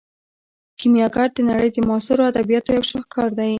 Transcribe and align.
کیمیاګر 0.79 1.27
د 1.33 1.37
نړۍ 1.49 1.69
د 1.73 1.77
معاصرو 1.87 2.29
ادبیاتو 2.31 2.69
یو 2.77 2.83
شاهکار 2.91 3.29
دی. 3.37 3.49